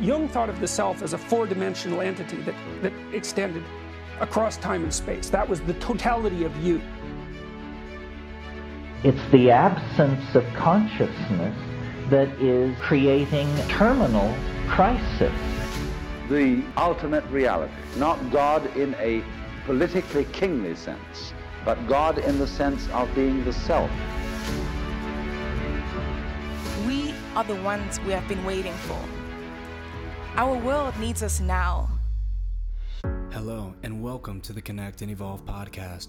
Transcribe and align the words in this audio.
Jung 0.00 0.28
thought 0.28 0.50
of 0.50 0.60
the 0.60 0.68
self 0.68 1.02
as 1.02 1.14
a 1.14 1.18
four 1.18 1.46
dimensional 1.46 2.00
entity 2.00 2.36
that, 2.42 2.54
that 2.82 2.92
extended 3.12 3.64
across 4.20 4.56
time 4.58 4.82
and 4.82 4.92
space. 4.92 5.30
That 5.30 5.48
was 5.48 5.60
the 5.62 5.74
totality 5.74 6.44
of 6.44 6.56
you. 6.64 6.80
It's 9.04 9.30
the 9.30 9.50
absence 9.50 10.34
of 10.34 10.44
consciousness 10.54 11.56
that 12.10 12.28
is 12.40 12.76
creating 12.80 13.48
terminal 13.68 14.34
crisis. 14.68 15.32
The 16.28 16.62
ultimate 16.76 17.24
reality, 17.26 17.72
not 17.96 18.30
God 18.30 18.74
in 18.76 18.94
a 18.96 19.22
politically 19.64 20.24
kingly 20.26 20.74
sense, 20.74 21.32
but 21.64 21.86
God 21.86 22.18
in 22.18 22.38
the 22.38 22.46
sense 22.46 22.88
of 22.90 23.12
being 23.14 23.44
the 23.44 23.52
self. 23.52 23.90
We 26.86 27.14
are 27.34 27.44
the 27.44 27.60
ones 27.62 28.00
we 28.00 28.12
have 28.12 28.26
been 28.28 28.44
waiting 28.44 28.74
for. 28.74 28.98
Our 30.38 30.58
world 30.58 30.94
needs 30.98 31.22
us 31.22 31.40
now. 31.40 31.88
Hello, 33.32 33.72
and 33.82 34.02
welcome 34.02 34.42
to 34.42 34.52
the 34.52 34.60
Connect 34.60 35.00
and 35.00 35.10
Evolve 35.10 35.46
podcast. 35.46 36.08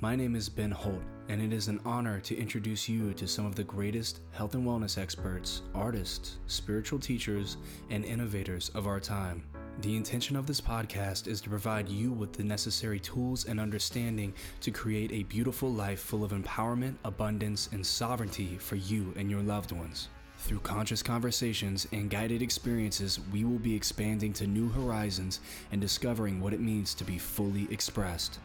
My 0.00 0.16
name 0.16 0.34
is 0.34 0.48
Ben 0.48 0.72
Holt, 0.72 1.00
and 1.28 1.40
it 1.40 1.52
is 1.52 1.68
an 1.68 1.80
honor 1.84 2.18
to 2.22 2.36
introduce 2.36 2.88
you 2.88 3.14
to 3.14 3.28
some 3.28 3.46
of 3.46 3.54
the 3.54 3.62
greatest 3.62 4.18
health 4.32 4.54
and 4.54 4.66
wellness 4.66 4.98
experts, 4.98 5.62
artists, 5.76 6.38
spiritual 6.48 6.98
teachers, 6.98 7.56
and 7.88 8.04
innovators 8.04 8.70
of 8.70 8.88
our 8.88 8.98
time. 8.98 9.44
The 9.82 9.94
intention 9.94 10.34
of 10.34 10.48
this 10.48 10.60
podcast 10.60 11.28
is 11.28 11.40
to 11.42 11.48
provide 11.48 11.88
you 11.88 12.10
with 12.10 12.32
the 12.32 12.42
necessary 12.42 12.98
tools 12.98 13.44
and 13.44 13.60
understanding 13.60 14.34
to 14.60 14.72
create 14.72 15.12
a 15.12 15.22
beautiful 15.22 15.72
life 15.72 16.00
full 16.00 16.24
of 16.24 16.32
empowerment, 16.32 16.96
abundance, 17.04 17.68
and 17.70 17.86
sovereignty 17.86 18.58
for 18.58 18.74
you 18.74 19.14
and 19.16 19.30
your 19.30 19.42
loved 19.42 19.70
ones. 19.70 20.08
Through 20.38 20.60
conscious 20.60 21.02
conversations 21.02 21.86
and 21.92 22.08
guided 22.08 22.42
experiences, 22.42 23.18
we 23.32 23.44
will 23.44 23.58
be 23.58 23.74
expanding 23.74 24.32
to 24.34 24.46
new 24.46 24.68
horizons 24.68 25.40
and 25.72 25.80
discovering 25.80 26.40
what 26.40 26.54
it 26.54 26.60
means 26.60 26.94
to 26.94 27.04
be 27.04 27.18
fully 27.18 27.66
expressed. 27.72 28.38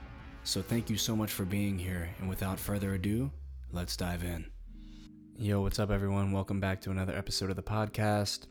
So, 0.43 0.61
thank 0.61 0.89
you 0.89 0.97
so 0.97 1.15
much 1.15 1.31
for 1.31 1.45
being 1.45 1.77
here, 1.77 2.09
and 2.19 2.27
without 2.27 2.59
further 2.59 2.95
ado, 2.95 3.31
let's 3.71 3.95
dive 3.95 4.23
in. 4.23 4.45
Yo, 5.37 5.61
what's 5.61 5.79
up, 5.79 5.91
everyone? 5.91 6.31
Welcome 6.31 6.59
back 6.59 6.81
to 6.81 6.91
another 6.91 7.15
episode 7.15 7.51
of 7.51 7.55
the 7.55 7.63
podcast. 7.63 8.47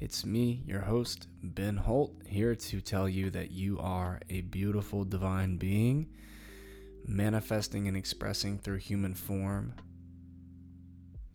It's 0.00 0.24
me, 0.24 0.62
your 0.64 0.80
host, 0.80 1.26
Ben 1.42 1.76
Holt, 1.76 2.14
here 2.24 2.54
to 2.54 2.80
tell 2.80 3.08
you 3.08 3.30
that 3.30 3.50
you 3.50 3.80
are 3.80 4.20
a 4.30 4.42
beautiful 4.42 5.04
divine 5.04 5.56
being, 5.56 6.06
manifesting 7.04 7.88
and 7.88 7.96
expressing 7.96 8.58
through 8.58 8.78
human 8.78 9.14
form 9.14 9.74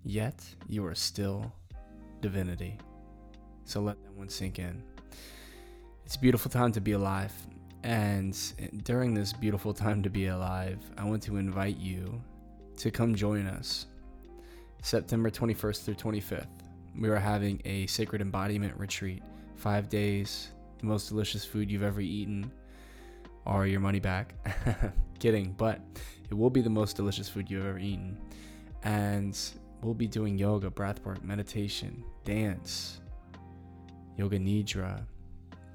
Yet 0.04 0.44
you 0.68 0.86
are 0.86 0.96
still 0.96 1.52
divinity. 2.22 2.78
So 3.66 3.82
let 3.82 4.02
that 4.04 4.14
one 4.14 4.30
sink 4.30 4.60
in. 4.60 4.82
It's 6.06 6.16
a 6.16 6.20
beautiful 6.20 6.52
time 6.52 6.72
to 6.74 6.82
be 6.82 6.94
alive. 6.94 7.34
And 7.84 8.38
during 8.84 9.14
this 9.14 9.34
beautiful 9.34 9.74
time 9.74 10.04
to 10.04 10.10
be 10.10 10.28
alive, 10.28 10.80
I 10.98 11.06
want 11.06 11.24
to 11.24 11.38
invite 11.38 11.78
you 11.78 12.22
to 12.78 12.92
come 12.92 13.16
join 13.16 13.48
us. 13.48 13.88
September 14.82 15.30
21st 15.30 15.84
through 15.84 15.96
25th, 15.96 16.48
we 17.00 17.10
are 17.10 17.18
having 17.18 17.62
a 17.66 17.86
sacred 17.88 18.22
embodiment 18.22 18.76
retreat. 18.78 19.24
Five 19.56 19.90
days, 19.90 20.50
the 20.80 20.88
most 20.88 21.08
delicious 21.10 21.46
food 21.46 21.72
you've 21.72 21.84
ever 21.84 22.02
eaten, 22.02 22.52
or 23.46 23.68
your 23.68 23.80
money 23.80 24.00
back. 24.00 24.34
Kidding, 25.20 25.54
but 25.58 25.80
it 26.30 26.34
will 26.34 26.50
be 26.50 26.62
the 26.62 26.70
most 26.70 26.96
delicious 26.96 27.30
food 27.30 27.50
you've 27.50 27.66
ever 27.66 27.80
eaten. 27.80 28.18
And 28.84 29.40
We'll 29.82 29.94
be 29.96 30.08
doing 30.08 30.38
yoga, 30.38 30.70
breathwork, 30.70 31.24
meditation, 31.24 32.04
dance, 32.24 33.00
yoga 34.16 34.38
nidra, 34.38 35.02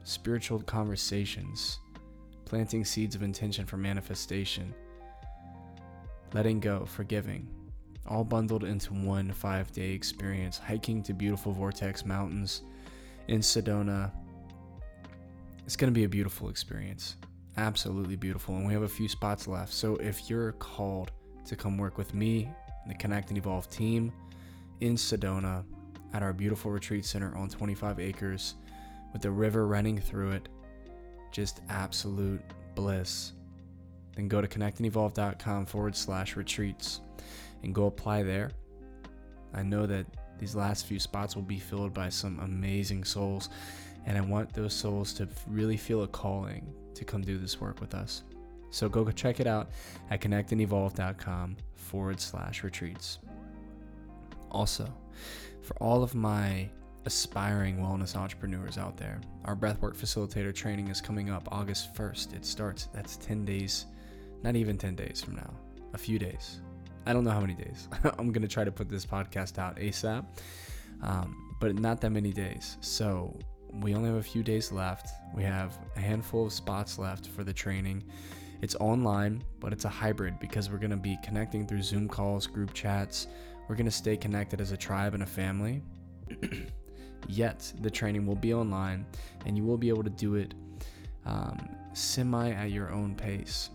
spiritual 0.05 0.61
conversations, 0.61 1.81
planting 2.45 2.85
seeds 2.85 3.17
of 3.17 3.23
intention 3.25 3.67
for 3.67 3.77
manifestation, 3.77 4.73
letting 6.33 6.61
go, 6.61 6.85
forgiving, 6.85 7.49
all 8.07 8.23
bundled 8.23 8.63
into 8.63 8.95
one 8.95 9.33
five 9.33 9.73
day 9.73 9.91
experience, 9.91 10.57
hiking 10.57 11.03
to 11.03 11.13
beautiful 11.13 11.53
Vortex 11.53 12.05
Mountains 12.05 12.63
in 13.27 13.41
Sedona. 13.41 14.13
It's 15.65 15.75
going 15.75 15.93
to 15.93 15.99
be 15.99 16.05
a 16.05 16.09
beautiful 16.09 16.49
experience. 16.49 17.17
Absolutely 17.57 18.15
beautiful. 18.15 18.55
And 18.55 18.67
we 18.69 18.73
have 18.73 18.83
a 18.83 18.89
few 18.89 19.09
spots 19.09 19.49
left. 19.49 19.73
So 19.73 19.97
if 19.97 20.31
you're 20.31 20.53
called 20.53 21.11
to 21.47 21.57
come 21.57 21.77
work 21.77 21.99
with 21.99 22.15
me 22.15 22.49
the 22.89 22.95
Connect 22.95 23.29
and 23.31 23.39
Evolve 23.39 23.69
team 23.71 24.13
in 24.81 24.95
Sedona 24.95 25.65
at 26.13 26.23
our 26.23 26.33
beautiful 26.33 26.71
retreat 26.71 27.05
center 27.05 27.37
on 27.37 27.49
25 27.49 28.01
acres 28.01 28.55
with 29.13 29.23
the 29.23 29.31
river 29.31 29.67
running 29.67 29.99
through 29.99 30.33
it. 30.33 30.49
Just 31.33 31.61
absolute 31.69 32.43
bliss. 32.75 33.33
Then 34.15 34.29
go 34.29 34.41
to 34.41 34.49
connectandevolve.com 34.49 35.67
forward 35.67 35.97
slash 35.97 36.37
retreats 36.37 37.01
and 37.63 37.75
go 37.75 37.87
apply 37.87 38.23
there. 38.23 38.51
I 39.53 39.63
know 39.63 39.87
that 39.87 40.07
these 40.39 40.55
last 40.55 40.87
few 40.87 40.99
spots 40.99 41.35
will 41.35 41.43
be 41.43 41.59
filled 41.59 41.95
by 41.95 42.09
some 42.09 42.39
amazing 42.41 43.05
souls, 43.05 43.49
and 44.05 44.17
I 44.17 44.21
want 44.21 44.53
those 44.53 44.75
souls 44.75 45.13
to 45.15 45.29
really 45.47 45.77
feel 45.77 46.03
a 46.03 46.09
calling 46.09 46.73
to 46.95 47.05
come 47.05 47.23
do 47.23 47.39
this 47.39 47.61
work 47.61 47.81
with 47.81 47.95
us. 47.95 48.23
So 48.71 48.89
go 48.89 49.11
check 49.11 49.41
it 49.41 49.47
out 49.47 49.71
at 50.11 50.21
connectandevolve.com 50.21 51.57
forward 51.75 52.21
slash 52.21 52.63
retreats. 52.65 53.19
Also, 54.51 54.93
for 55.63 55.75
all 55.83 56.03
of 56.03 56.15
my 56.15 56.69
aspiring 57.05 57.79
wellness 57.79 58.17
entrepreneurs 58.17 58.79
out 58.79 58.97
there, 58.97 59.21
our 59.45 59.57
breathwork 59.57 59.97
facilitator 59.97 60.55
training 60.55 60.89
is 60.89 61.01
coming 61.01 61.31
up 61.31 61.49
August 61.53 61.95
1st. 61.95 62.35
It 62.35 62.45
starts, 62.45 62.89
that's 62.93 63.17
10 63.17 63.45
days, 63.45 63.87
not 64.43 64.57
even 64.57 64.77
10 64.77 64.97
days 64.97 65.23
from 65.23 65.37
now, 65.37 65.55
a 65.95 65.99
few 65.99 66.19
days. 66.19 66.61
I 67.07 67.13
don't 67.13 67.25
know 67.25 67.31
how 67.31 67.41
many 67.41 67.55
days. 67.55 67.89
I'm 68.19 68.33
going 68.33 68.43
to 68.43 68.49
try 68.49 68.65
to 68.65 68.73
put 68.73 68.89
this 68.89 69.07
podcast 69.07 69.59
out 69.59 69.77
ASAP, 69.77 70.25
um, 71.03 71.55
but 71.61 71.77
not 71.77 72.01
that 72.01 72.11
many 72.11 72.33
days. 72.33 72.77
So 72.81 73.39
we 73.73 73.95
only 73.95 74.09
have 74.09 74.19
a 74.19 74.23
few 74.23 74.43
days 74.43 74.73
left. 74.73 75.09
We 75.35 75.45
have 75.45 75.79
a 75.97 76.01
handful 76.01 76.47
of 76.47 76.53
spots 76.53 76.99
left 76.99 77.29
for 77.29 77.45
the 77.45 77.53
training. 77.53 78.03
It's 78.63 78.75
online, 78.77 79.43
but 79.61 79.73
it's 79.73 79.85
a 79.85 79.89
hybrid 79.89 80.39
because 80.41 80.71
we're 80.71 80.79
going 80.79 80.91
to 80.91 80.97
be 80.97 81.19
connecting 81.23 81.67
through 81.67 81.83
Zoom 81.83 82.09
calls, 82.09 82.47
group 82.47 82.73
chats. 82.73 83.27
We're 83.69 83.77
going 83.77 83.87
to 83.87 83.93
stay 83.93 84.17
connected 84.17 84.61
as 84.61 84.73
a 84.73 84.77
tribe 84.77 85.15
and 85.15 85.23
a 85.23 85.27
family. 85.27 85.83
Yet, 87.29 87.73
the 87.81 87.91
training 87.91 88.27
will 88.27 88.37
be 88.37 88.55
online 88.55 89.05
and 89.45 89.57
you 89.57 89.65
will 89.65 89.77
be 89.77 89.89
able 89.89 90.05
to 90.05 90.11
do 90.11 90.37
it 90.37 90.55
um, 91.27 91.69
semi 91.93 92.51
at 92.53 92.71
your 92.71 92.91
own 92.93 93.15
pace. 93.15 93.71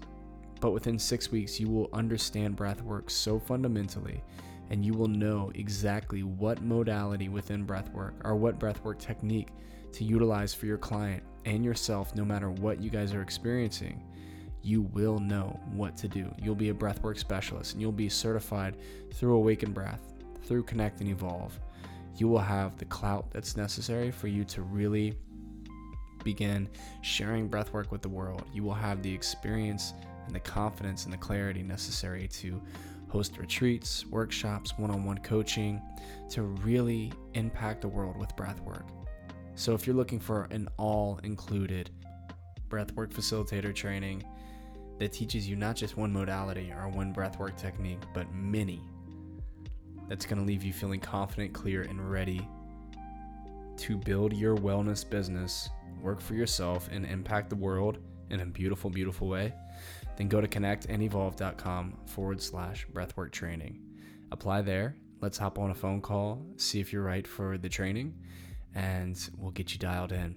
But 0.59 0.71
within 0.71 0.97
six 0.97 1.31
weeks, 1.31 1.59
you 1.59 1.69
will 1.69 1.89
understand 1.91 2.57
breathwork 2.57 3.09
so 3.09 3.39
fundamentally 3.39 4.23
and 4.69 4.85
you 4.85 4.93
will 4.93 5.07
know 5.07 5.51
exactly 5.55 6.23
what 6.23 6.61
modality 6.61 7.29
within 7.29 7.65
breathwork 7.65 8.13
or 8.23 8.35
what 8.35 8.57
breathwork 8.57 8.99
technique 8.99 9.49
to 9.91 10.05
utilize 10.05 10.53
for 10.53 10.65
your 10.65 10.77
client 10.77 11.21
and 11.43 11.65
yourself, 11.65 12.15
no 12.15 12.23
matter 12.23 12.49
what 12.49 12.81
you 12.81 12.89
guys 12.89 13.13
are 13.13 13.21
experiencing 13.21 14.01
you 14.63 14.81
will 14.81 15.19
know 15.19 15.59
what 15.73 15.97
to 15.97 16.07
do. 16.07 16.33
You'll 16.41 16.55
be 16.55 16.69
a 16.69 16.73
breathwork 16.73 17.17
specialist 17.17 17.73
and 17.73 17.81
you'll 17.81 17.91
be 17.91 18.09
certified 18.09 18.77
through 19.13 19.35
Awaken 19.35 19.71
Breath, 19.71 20.13
through 20.43 20.63
Connect 20.63 21.01
and 21.01 21.09
Evolve. 21.09 21.59
You 22.17 22.27
will 22.27 22.39
have 22.39 22.77
the 22.77 22.85
clout 22.85 23.31
that's 23.31 23.57
necessary 23.57 24.11
for 24.11 24.27
you 24.27 24.43
to 24.45 24.61
really 24.61 25.15
begin 26.23 26.69
sharing 27.01 27.49
breathwork 27.49 27.91
with 27.91 28.01
the 28.01 28.09
world. 28.09 28.43
You 28.53 28.63
will 28.63 28.73
have 28.73 29.01
the 29.01 29.13
experience 29.13 29.93
and 30.25 30.35
the 30.35 30.39
confidence 30.39 31.05
and 31.05 31.13
the 31.13 31.17
clarity 31.17 31.63
necessary 31.63 32.27
to 32.27 32.61
host 33.07 33.37
retreats, 33.37 34.05
workshops, 34.05 34.77
one 34.77 34.91
on 34.91 35.03
one 35.03 35.17
coaching 35.17 35.81
to 36.29 36.43
really 36.43 37.11
impact 37.33 37.81
the 37.81 37.87
world 37.87 38.17
with 38.17 38.33
breathwork. 38.35 38.87
So, 39.55 39.73
if 39.73 39.85
you're 39.85 39.95
looking 39.95 40.19
for 40.19 40.47
an 40.51 40.69
all 40.77 41.19
included 41.23 41.89
breathwork 42.69 43.11
facilitator 43.11 43.75
training, 43.75 44.23
that 44.99 45.11
teaches 45.11 45.47
you 45.47 45.55
not 45.55 45.75
just 45.75 45.97
one 45.97 46.11
modality 46.11 46.71
or 46.71 46.87
one 46.89 47.13
breathwork 47.13 47.57
technique, 47.57 48.01
but 48.13 48.31
many. 48.33 48.81
That's 50.07 50.25
going 50.25 50.39
to 50.39 50.45
leave 50.45 50.63
you 50.63 50.73
feeling 50.73 50.99
confident, 50.99 51.53
clear, 51.53 51.83
and 51.83 52.11
ready 52.11 52.47
to 53.77 53.97
build 53.97 54.33
your 54.33 54.55
wellness 54.55 55.09
business, 55.09 55.69
work 56.01 56.21
for 56.21 56.35
yourself, 56.35 56.89
and 56.91 57.05
impact 57.05 57.49
the 57.49 57.55
world 57.55 57.97
in 58.29 58.41
a 58.41 58.45
beautiful, 58.45 58.89
beautiful 58.89 59.27
way. 59.27 59.53
Then 60.17 60.27
go 60.27 60.41
to 60.41 60.47
connectandevolve.com 60.47 61.97
forward 62.05 62.41
slash 62.41 62.85
breathwork 62.93 63.31
training. 63.31 63.79
Apply 64.31 64.61
there. 64.61 64.95
Let's 65.21 65.37
hop 65.37 65.59
on 65.59 65.71
a 65.71 65.75
phone 65.75 66.01
call, 66.01 66.45
see 66.57 66.79
if 66.79 66.91
you're 66.91 67.03
right 67.03 67.27
for 67.27 67.57
the 67.57 67.69
training, 67.69 68.15
and 68.73 69.17
we'll 69.37 69.51
get 69.51 69.71
you 69.71 69.79
dialed 69.79 70.11
in 70.11 70.35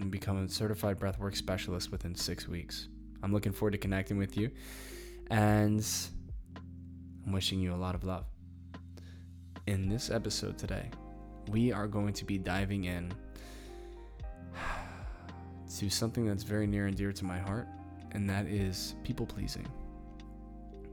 and 0.00 0.10
become 0.10 0.44
a 0.44 0.48
certified 0.48 0.98
breathwork 0.98 1.36
specialist 1.36 1.92
within 1.92 2.14
six 2.14 2.48
weeks. 2.48 2.88
I'm 3.22 3.32
looking 3.32 3.52
forward 3.52 3.72
to 3.72 3.78
connecting 3.78 4.18
with 4.18 4.36
you. 4.36 4.50
And 5.30 5.84
I'm 7.26 7.32
wishing 7.32 7.60
you 7.60 7.74
a 7.74 7.76
lot 7.76 7.94
of 7.94 8.04
love. 8.04 8.24
In 9.66 9.88
this 9.88 10.10
episode 10.10 10.56
today, 10.58 10.90
we 11.48 11.72
are 11.72 11.88
going 11.88 12.12
to 12.14 12.24
be 12.24 12.38
diving 12.38 12.84
in 12.84 13.12
to 15.78 15.90
something 15.90 16.26
that's 16.26 16.44
very 16.44 16.66
near 16.66 16.86
and 16.86 16.96
dear 16.96 17.12
to 17.12 17.24
my 17.24 17.38
heart, 17.38 17.66
and 18.12 18.30
that 18.30 18.46
is 18.46 18.94
people 19.02 19.26
pleasing. 19.26 19.66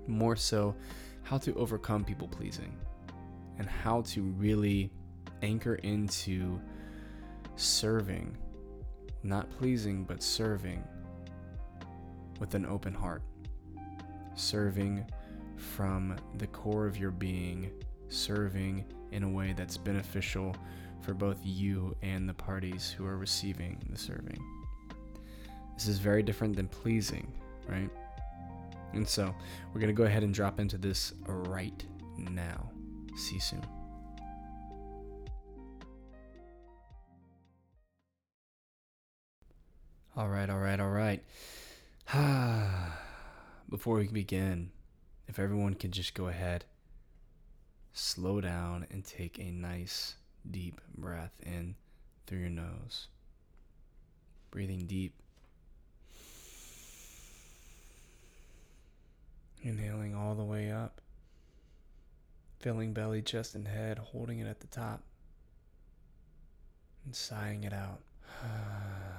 More 0.08 0.36
so, 0.36 0.76
how 1.22 1.38
to 1.38 1.54
overcome 1.54 2.04
people 2.04 2.28
pleasing 2.28 2.76
and 3.60 3.70
how 3.70 4.02
to 4.02 4.22
really 4.22 4.92
anchor 5.44 5.76
into 5.76 6.60
serving, 7.56 8.36
not 9.22 9.50
pleasing, 9.52 10.04
but 10.04 10.24
serving 10.24 10.84
with 12.40 12.56
an 12.56 12.66
open 12.66 12.94
heart. 12.94 13.22
Serving 14.36 15.06
from 15.58 16.16
the 16.38 16.48
core 16.48 16.86
of 16.86 16.98
your 16.98 17.12
being, 17.12 17.72
serving 18.10 18.86
in 19.12 19.24
a 19.24 19.30
way 19.30 19.54
that's 19.56 19.78
beneficial 19.78 20.56
for 21.02 21.14
both 21.14 21.38
you 21.44 21.96
and 22.02 22.28
the 22.28 22.34
parties 22.34 22.90
who 22.90 23.06
are 23.06 23.18
receiving 23.18 23.78
the 23.90 23.98
serving. 23.98 24.42
This 25.76 25.88
is 25.88 26.00
very 26.00 26.24
different 26.24 26.56
than 26.56 26.68
pleasing, 26.68 27.32
right? 27.68 27.90
And 28.94 29.08
so 29.08 29.34
we're 29.74 29.82
going 29.82 29.94
to 29.94 29.98
go 29.98 30.04
ahead 30.04 30.24
and 30.24 30.34
drop 30.34 30.60
into 30.60 30.78
this 30.78 31.14
right 31.28 31.86
now. 32.18 32.70
See 33.16 33.36
you 33.36 33.42
soon. 33.42 33.66
All 40.16 40.30
right, 40.30 40.48
all 40.50 40.60
right, 40.60 40.80
all 40.80 40.92
right. 40.92 41.24
Before 43.70 43.98
we 43.98 44.08
begin, 44.08 44.72
if 45.28 45.40
everyone 45.40 45.74
could 45.74 45.92
just 45.92 46.14
go 46.14 46.28
ahead, 46.28 46.66
slow 47.94 48.42
down, 48.42 48.86
and 48.92 49.04
take 49.04 49.40
a 49.40 49.52
nice 49.52 50.16
deep 50.50 50.82
breath 50.96 51.34
in 51.44 51.76
through 52.28 52.40
your 52.40 52.50
nose. 52.50 53.08
Breathing 54.52 54.86
deep. 54.86 55.14
Inhaling 59.64 60.14
all 60.14 60.36
the 60.36 60.44
way 60.44 60.72
up. 60.72 61.02
Filling 62.60 62.94
belly, 62.94 63.22
chest, 63.22 63.56
and 63.56 63.68
head, 63.68 63.98
holding 63.98 64.40
it 64.40 64.48
at 64.48 64.60
the 64.60 64.68
top. 64.68 65.02
And 67.06 67.16
sighing 67.16 67.64
it 67.64 67.74
out. 67.74 68.02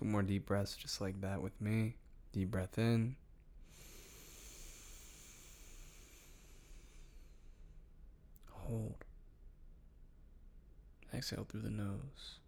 Two 0.00 0.06
more 0.06 0.22
deep 0.22 0.46
breaths, 0.46 0.76
just 0.76 1.02
like 1.02 1.20
that 1.20 1.42
with 1.42 1.60
me. 1.60 1.94
Deep 2.32 2.50
breath 2.50 2.78
in. 2.78 3.16
Hold. 8.50 9.04
Exhale 11.12 11.44
through 11.46 11.60
the 11.60 11.70
nose. 11.70 12.38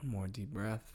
One 0.00 0.10
more 0.10 0.26
deep 0.26 0.52
breath. 0.52 0.92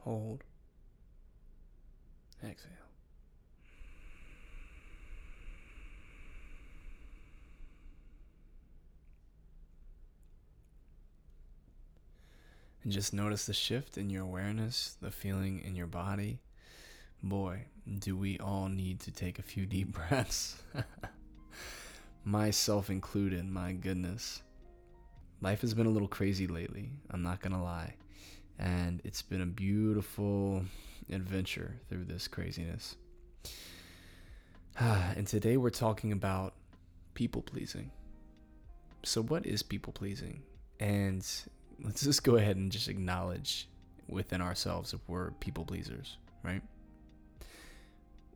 Hold. 0.00 0.44
Exhale. 2.44 2.91
And 12.82 12.92
just 12.92 13.12
notice 13.12 13.46
the 13.46 13.54
shift 13.54 13.96
in 13.96 14.10
your 14.10 14.22
awareness, 14.22 14.96
the 15.00 15.10
feeling 15.10 15.62
in 15.64 15.74
your 15.76 15.86
body. 15.86 16.40
Boy, 17.22 17.64
do 17.98 18.16
we 18.16 18.38
all 18.38 18.68
need 18.68 19.00
to 19.00 19.12
take 19.12 19.38
a 19.38 19.42
few 19.42 19.66
deep 19.66 19.92
breaths. 20.08 20.62
Myself 22.24 22.90
included, 22.90 23.44
my 23.44 23.72
goodness. 23.72 24.42
Life 25.40 25.60
has 25.62 25.74
been 25.74 25.86
a 25.86 25.90
little 25.90 26.08
crazy 26.08 26.46
lately, 26.46 26.90
I'm 27.10 27.22
not 27.22 27.40
gonna 27.40 27.62
lie. 27.62 27.94
And 28.58 29.00
it's 29.04 29.22
been 29.22 29.40
a 29.40 29.46
beautiful 29.46 30.64
adventure 31.10 31.80
through 31.88 32.04
this 32.04 32.28
craziness. 32.28 32.96
and 34.78 35.26
today 35.26 35.56
we're 35.56 35.70
talking 35.70 36.12
about 36.12 36.54
people 37.14 37.42
pleasing. 37.42 37.90
So, 39.04 39.22
what 39.22 39.46
is 39.46 39.62
people 39.62 39.92
pleasing? 39.92 40.42
And 40.78 41.26
let's 41.82 42.02
just 42.02 42.22
go 42.22 42.36
ahead 42.36 42.56
and 42.56 42.70
just 42.70 42.88
acknowledge 42.88 43.68
within 44.08 44.40
ourselves 44.40 44.92
if 44.92 45.00
we're 45.08 45.32
people 45.32 45.64
pleasers, 45.64 46.16
right? 46.42 46.62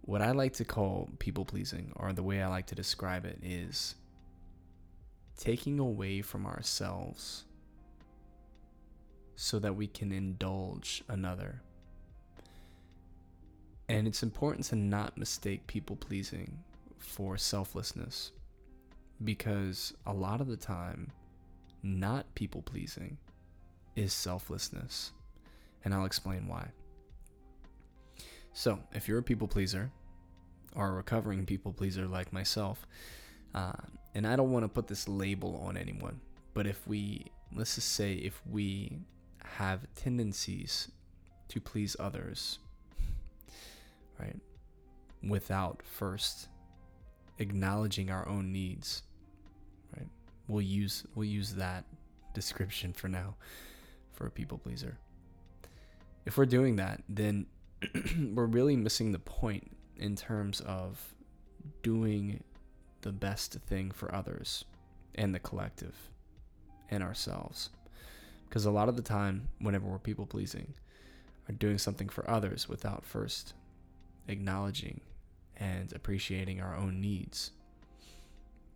What 0.03 0.23
I 0.23 0.33
like 0.33 0.55
to 0.55 0.65
call 0.65 1.09
people 1.19 1.45
pleasing, 1.45 1.93
or 1.97 2.13
the 2.13 2.23
way 2.23 2.43
I 2.43 2.49
like 2.49 2.67
to 2.67 2.75
describe 2.75 3.25
it, 3.25 3.39
is 3.43 3.95
taking 5.37 5.79
away 5.79 6.23
from 6.23 6.47
ourselves 6.47 7.45
so 9.35 9.59
that 9.59 9.77
we 9.77 9.87
can 9.87 10.13
indulge 10.13 11.05
another. 11.09 11.61
And 13.89 14.07
it's 14.09 14.23
important 14.23 14.65
to 14.67 14.77
not 14.77 15.19
mistake 15.19 15.67
people 15.67 15.97
pleasing 15.97 16.59
for 16.99 17.37
selflessness 17.37 18.33
because 19.23 19.93
a 20.07 20.13
lot 20.13 20.41
of 20.41 20.49
the 20.49 20.57
time, 20.57 21.13
not 21.83 22.35
people 22.35 22.63
pleasing 22.63 23.19
is 23.97 24.13
selflessness. 24.13 25.13
And 25.85 25.95
I'll 25.95 26.05
explain 26.05 26.47
why. 26.47 26.69
So, 28.53 28.79
if 28.93 29.09
you're 29.09 29.19
a 29.19 29.23
people 29.23 29.49
pleaser, 29.49 29.91
or 30.75 30.89
a 30.89 30.93
recovering 30.93 31.45
people 31.47 31.73
pleaser 31.73 32.07
like 32.07 32.33
myself, 32.33 32.87
uh, 33.55 33.73
and 34.15 34.27
I 34.27 34.37
don't 34.37 34.53
want 34.53 34.65
to 34.65 34.69
put 34.69 34.87
this 34.87 35.09
label 35.09 35.63
on 35.67 35.77
anyone, 35.77 36.21
but 36.55 36.67
if 36.67 36.87
we, 36.87 37.27
let's 37.55 37.75
just 37.75 37.93
say, 37.93 38.15
if 38.15 38.41
we 38.51 38.99
have 39.45 39.87
tendencies 39.95 40.91
to 41.49 41.61
please 41.61 41.97
others, 42.01 42.59
right, 44.19 44.37
without 45.23 45.83
first 45.83 46.49
acknowledging 47.39 48.11
our 48.11 48.27
own 48.27 48.53
needs, 48.53 49.03
right, 49.97 50.09
we'll 50.49 50.63
use 50.63 51.05
we'll 51.15 51.29
use 51.29 51.55
that 51.55 51.85
description 52.35 52.93
for 52.93 53.09
now 53.09 53.35
for 54.17 54.27
a 54.27 54.31
people 54.31 54.59
pleaser. 54.59 54.99
If 56.25 56.37
we're 56.37 56.47
doing 56.47 56.77
that, 56.77 57.03
then 57.09 57.47
we're 58.35 58.47
really 58.47 58.77
missing 58.77 59.13
the 59.13 59.19
point 59.19 59.71
in 59.97 60.17
terms 60.17 60.61
of 60.61 61.15
doing 61.83 62.43
the 63.03 63.13
best 63.13 63.53
thing 63.67 63.91
for 63.91 64.13
others 64.13 64.65
and 65.15 65.35
the 65.35 65.39
collective 65.39 65.95
and 66.91 67.03
ourselves. 67.03 67.71
Because 68.49 68.65
a 68.65 68.71
lot 68.71 68.89
of 68.89 68.97
the 68.97 69.03
time, 69.03 69.49
whenever 69.61 69.87
we're 69.87 69.99
people 69.99 70.27
pleasing, 70.27 70.75
are 71.49 71.55
doing 71.55 71.79
something 71.79 72.09
for 72.09 72.29
others 72.29 72.69
without 72.69 73.05
first 73.05 73.55
acknowledging 74.29 75.01
and 75.57 75.93
appreciating 75.93 76.61
our 76.61 76.77
own 76.77 77.01
needs. 77.01 77.53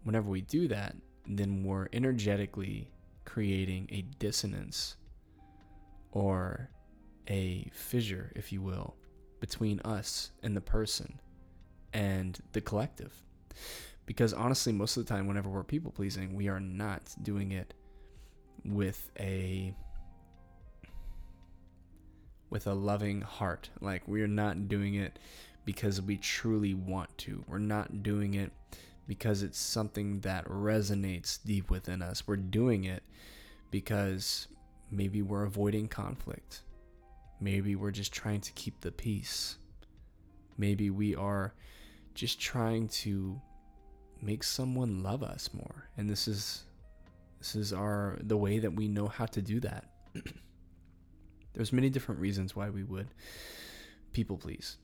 Whenever 0.04 0.30
we 0.30 0.40
do 0.40 0.68
that, 0.68 0.97
then 1.26 1.64
we're 1.64 1.88
energetically 1.92 2.88
creating 3.25 3.88
a 3.90 4.02
dissonance 4.18 4.97
or 6.12 6.71
a 7.29 7.71
fissure, 7.73 8.33
if 8.35 8.52
you 8.52 8.61
will, 8.61 8.97
between 9.40 9.81
us 9.81 10.31
and 10.43 10.57
the 10.57 10.61
person 10.61 11.21
and 11.93 12.38
the 12.52 12.61
collective. 12.61 13.23
Because 14.07 14.33
honestly, 14.33 14.73
most 14.73 14.97
of 14.97 15.07
the 15.07 15.09
time, 15.09 15.26
whenever 15.26 15.49
we're 15.49 15.62
people 15.62 15.93
pleasing, 15.93 16.35
we 16.35 16.49
are 16.49 16.61
not 16.61 17.14
doing 17.23 17.52
it 17.52 17.75
with 18.64 19.11
a 19.19 19.75
with 22.50 22.67
a 22.67 22.75
loving 22.75 23.21
heart. 23.21 23.71
Like 23.81 24.07
we 24.09 24.23
are 24.23 24.29
not 24.29 24.69
doing 24.69 24.95
it 24.97 25.19
because 25.64 26.02
we 26.02 26.17
truly 26.17 26.75
want 26.75 27.17
to. 27.19 27.45
We're 27.47 27.59
not 27.59 28.02
doing 28.02 28.35
it 28.35 28.50
because 29.07 29.43
it's 29.43 29.59
something 29.59 30.21
that 30.21 30.45
resonates 30.47 31.38
deep 31.45 31.71
within 31.71 32.02
us. 32.02 32.26
We're 32.26 32.37
doing 32.37 32.85
it 32.85 33.05
because 33.71 34.49
Maybe 34.90 35.23
we're 35.23 35.44
avoiding 35.44 35.88
conflict. 35.88 36.62
Maybe 37.40 37.76
we're 37.76 37.90
just 37.90 38.12
trying 38.12 38.40
to 38.42 38.52
keep 38.52 38.80
the 38.80 38.92
peace. 38.92 39.56
Maybe 40.59 40.90
we 40.90 41.14
are 41.14 41.54
just 42.14 42.40
trying 42.40 42.88
to 42.88 43.40
make 44.20 44.42
someone 44.42 45.02
love 45.02 45.23
us 45.23 45.50
more. 45.54 45.88
And 45.97 46.09
this 46.09 46.28
is 46.28 46.64
this 47.38 47.54
is 47.54 47.73
our 47.73 48.18
the 48.20 48.37
way 48.37 48.59
that 48.59 48.75
we 48.75 48.88
know 48.88 49.09
how 49.09 49.26
to 49.26 49.40
do 49.40 49.61
that. 49.61 49.87
There's 51.54 51.73
many 51.73 51.88
different 51.88 52.20
reasons 52.20 52.54
why 52.54 52.68
we 52.70 52.85
would 52.85 53.09
people 54.12 54.37
please. 54.37 54.76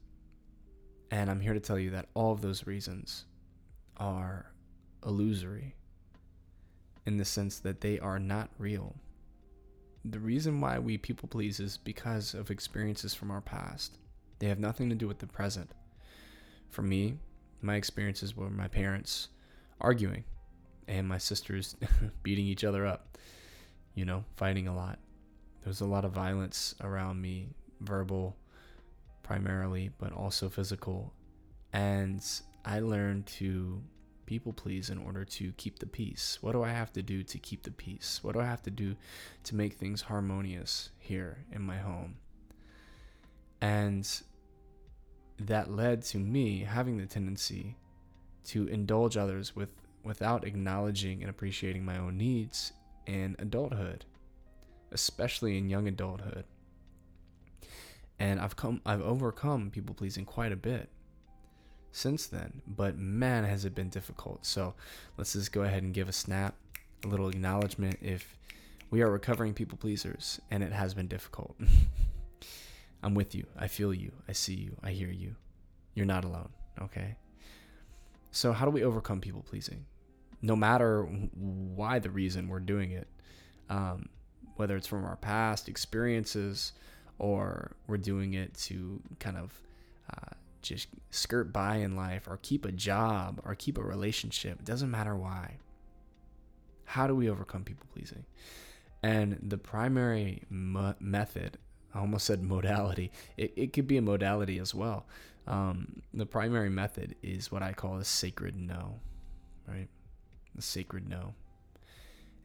And 1.10 1.30
I'm 1.30 1.40
here 1.40 1.54
to 1.54 1.60
tell 1.60 1.78
you 1.78 1.90
that 1.90 2.06
all 2.14 2.32
of 2.32 2.40
those 2.40 2.66
reasons 2.66 3.26
are 3.96 4.52
illusory 5.04 5.74
in 7.04 7.16
the 7.16 7.24
sense 7.24 7.60
that 7.60 7.80
they 7.80 7.98
are 8.00 8.18
not 8.18 8.50
real 8.58 8.96
the 10.10 10.20
reason 10.20 10.60
why 10.60 10.78
we 10.78 10.98
people 10.98 11.28
please 11.28 11.60
is 11.60 11.76
because 11.76 12.34
of 12.34 12.50
experiences 12.50 13.14
from 13.14 13.30
our 13.30 13.40
past. 13.40 13.98
They 14.38 14.48
have 14.48 14.58
nothing 14.58 14.88
to 14.90 14.94
do 14.94 15.08
with 15.08 15.18
the 15.18 15.26
present. 15.26 15.70
For 16.70 16.82
me, 16.82 17.18
my 17.62 17.76
experiences 17.76 18.36
were 18.36 18.50
my 18.50 18.68
parents 18.68 19.28
arguing 19.80 20.24
and 20.88 21.08
my 21.08 21.18
sisters 21.18 21.76
beating 22.22 22.46
each 22.46 22.64
other 22.64 22.86
up, 22.86 23.18
you 23.94 24.04
know, 24.04 24.24
fighting 24.36 24.68
a 24.68 24.74
lot. 24.74 24.98
There 25.62 25.70
was 25.70 25.80
a 25.80 25.86
lot 25.86 26.04
of 26.04 26.12
violence 26.12 26.74
around 26.80 27.20
me, 27.20 27.48
verbal 27.80 28.36
primarily, 29.22 29.90
but 29.98 30.12
also 30.12 30.48
physical. 30.48 31.12
And 31.72 32.22
I 32.64 32.80
learned 32.80 33.26
to 33.26 33.82
people 34.26 34.52
please 34.52 34.90
in 34.90 34.98
order 34.98 35.24
to 35.24 35.52
keep 35.52 35.78
the 35.78 35.86
peace. 35.86 36.38
What 36.40 36.52
do 36.52 36.62
I 36.62 36.70
have 36.70 36.92
to 36.94 37.02
do 37.02 37.22
to 37.22 37.38
keep 37.38 37.62
the 37.62 37.70
peace? 37.70 38.20
What 38.22 38.34
do 38.34 38.40
I 38.40 38.46
have 38.46 38.62
to 38.62 38.70
do 38.70 38.96
to 39.44 39.54
make 39.54 39.74
things 39.74 40.02
harmonious 40.02 40.90
here 40.98 41.44
in 41.52 41.62
my 41.62 41.78
home? 41.78 42.16
And 43.60 44.08
that 45.38 45.70
led 45.70 46.02
to 46.02 46.18
me 46.18 46.60
having 46.60 46.98
the 46.98 47.06
tendency 47.06 47.76
to 48.46 48.66
indulge 48.66 49.16
others 49.16 49.54
with 49.54 49.70
without 50.04 50.44
acknowledging 50.44 51.20
and 51.22 51.28
appreciating 51.28 51.84
my 51.84 51.98
own 51.98 52.16
needs 52.16 52.72
in 53.06 53.34
adulthood, 53.40 54.04
especially 54.92 55.58
in 55.58 55.68
young 55.68 55.88
adulthood. 55.88 56.44
And 58.18 58.40
I've 58.40 58.56
come 58.56 58.80
I've 58.86 59.02
overcome 59.02 59.70
people 59.70 59.94
pleasing 59.94 60.24
quite 60.24 60.52
a 60.52 60.56
bit 60.56 60.90
since 61.96 62.26
then, 62.26 62.62
but 62.66 62.96
man 62.96 63.44
has 63.44 63.64
it 63.64 63.74
been 63.74 63.88
difficult. 63.88 64.44
So, 64.46 64.74
let's 65.16 65.32
just 65.32 65.52
go 65.52 65.62
ahead 65.62 65.82
and 65.82 65.94
give 65.94 66.08
a 66.08 66.12
snap, 66.12 66.54
a 67.04 67.08
little 67.08 67.28
acknowledgement 67.28 67.98
if 68.00 68.36
we 68.90 69.02
are 69.02 69.10
recovering 69.10 69.54
people 69.54 69.78
pleasers 69.78 70.40
and 70.50 70.62
it 70.62 70.72
has 70.72 70.94
been 70.94 71.08
difficult. 71.08 71.56
I'm 73.02 73.14
with 73.14 73.34
you. 73.34 73.46
I 73.58 73.68
feel 73.68 73.92
you. 73.92 74.12
I 74.28 74.32
see 74.32 74.54
you. 74.54 74.76
I 74.82 74.90
hear 74.90 75.10
you. 75.10 75.36
You're 75.94 76.06
not 76.06 76.24
alone, 76.24 76.50
okay? 76.82 77.16
So, 78.30 78.52
how 78.52 78.64
do 78.64 78.70
we 78.70 78.84
overcome 78.84 79.20
people 79.20 79.42
pleasing? 79.42 79.86
no 80.42 80.56
matter 80.56 81.02
why 81.02 81.98
the 81.98 82.10
reason 82.10 82.48
we're 82.48 82.60
doing 82.60 82.92
it, 82.92 83.08
um, 83.70 84.08
whether 84.56 84.76
it's 84.76 84.86
from 84.86 85.04
our 85.04 85.16
past 85.16 85.68
experiences 85.68 86.72
or 87.18 87.72
we're 87.86 87.96
doing 87.96 88.34
it 88.34 88.54
to 88.54 89.00
kind 89.18 89.36
of 89.36 89.60
uh, 90.10 90.34
just 90.66 90.88
skirt 91.10 91.52
by 91.52 91.76
in 91.76 91.96
life 91.96 92.26
or 92.28 92.38
keep 92.42 92.64
a 92.64 92.72
job 92.72 93.40
or 93.44 93.54
keep 93.54 93.78
a 93.78 93.82
relationship, 93.82 94.60
it 94.60 94.64
doesn't 94.64 94.90
matter 94.90 95.16
why. 95.16 95.56
How 96.84 97.06
do 97.06 97.14
we 97.14 97.28
overcome 97.28 97.64
people 97.64 97.86
pleasing? 97.92 98.24
And 99.02 99.38
the 99.42 99.58
primary 99.58 100.42
mo- 100.50 100.94
method, 101.00 101.58
I 101.94 102.00
almost 102.00 102.26
said 102.26 102.42
modality, 102.42 103.12
it, 103.36 103.52
it 103.56 103.72
could 103.72 103.86
be 103.86 103.96
a 103.96 104.02
modality 104.02 104.58
as 104.58 104.74
well. 104.74 105.06
Um, 105.46 106.02
the 106.12 106.26
primary 106.26 106.70
method 106.70 107.14
is 107.22 107.52
what 107.52 107.62
I 107.62 107.72
call 107.72 107.98
a 107.98 108.04
sacred 108.04 108.56
no, 108.56 109.00
right? 109.68 109.88
A 110.58 110.62
sacred 110.62 111.08
no. 111.08 111.34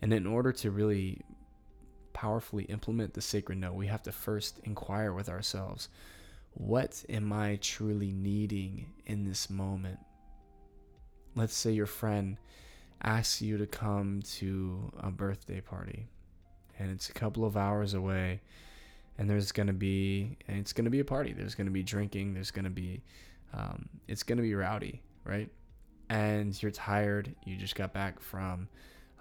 And 0.01 0.13
in 0.13 0.27
order 0.27 0.51
to 0.53 0.71
really 0.71 1.21
powerfully 2.13 2.63
implement 2.65 3.13
the 3.13 3.21
sacred 3.21 3.57
no, 3.57 3.73
we 3.73 3.87
have 3.87 4.03
to 4.03 4.11
first 4.11 4.59
inquire 4.63 5.13
with 5.13 5.29
ourselves 5.29 5.89
what 6.53 7.03
am 7.09 7.31
I 7.33 7.57
truly 7.61 8.11
needing 8.11 8.87
in 9.05 9.25
this 9.25 9.49
moment? 9.49 9.99
Let's 11.35 11.55
say 11.55 11.71
your 11.71 11.85
friend 11.85 12.37
asks 13.03 13.41
you 13.41 13.57
to 13.57 13.65
come 13.65 14.21
to 14.37 14.91
a 14.99 15.09
birthday 15.09 15.61
party 15.61 16.07
and 16.77 16.91
it's 16.91 17.09
a 17.09 17.13
couple 17.13 17.45
of 17.45 17.57
hours 17.57 17.93
away 17.93 18.41
and 19.17 19.29
there's 19.29 19.51
going 19.51 19.67
to 19.67 19.73
be 19.73 20.37
and 20.47 20.59
it's 20.59 20.71
going 20.71 20.85
to 20.85 20.91
be 20.91 20.99
a 20.99 21.05
party 21.05 21.33
there's 21.33 21.55
going 21.55 21.65
to 21.65 21.71
be 21.71 21.81
drinking 21.81 22.35
there's 22.35 22.51
going 22.51 22.65
to 22.65 22.69
be 22.69 23.01
um, 23.55 23.89
it's 24.07 24.21
going 24.21 24.37
to 24.37 24.43
be 24.43 24.53
rowdy 24.53 25.01
right 25.23 25.49
and 26.11 26.61
you're 26.61 26.71
tired, 26.71 27.33
you 27.45 27.55
just 27.55 27.75
got 27.75 27.93
back 27.93 28.19
from 28.19 28.67